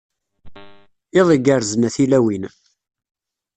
Iḍ 1.19 1.27
igerrzen 1.35 1.87
a 1.87 1.89
tilawin. 1.95 2.43